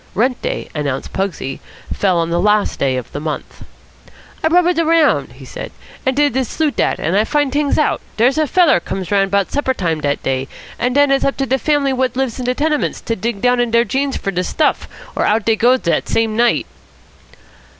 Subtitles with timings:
[0.15, 1.59] Rent day, announced Pugsy,
[1.93, 3.63] fell on the last day of the month.
[4.43, 5.71] "I rubbered around," he said,
[6.07, 8.01] "and did de sleut' act, and I finds t'ings out.
[8.17, 10.47] Dere's a feller comes round 'bout supper time dat day,
[10.79, 13.59] an' den it's up to de fam'lies what lives in de tenements to dig down
[13.59, 16.65] into deir jeans fer de stuff, or out dey goes dat same night."